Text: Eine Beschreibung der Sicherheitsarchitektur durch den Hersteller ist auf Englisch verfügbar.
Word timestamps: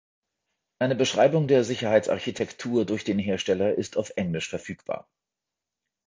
Eine 0.79 0.95
Beschreibung 0.95 1.47
der 1.47 1.63
Sicherheitsarchitektur 1.63 2.85
durch 2.87 3.03
den 3.03 3.19
Hersteller 3.19 3.75
ist 3.75 3.97
auf 3.97 4.11
Englisch 4.15 4.49
verfügbar. 4.49 5.07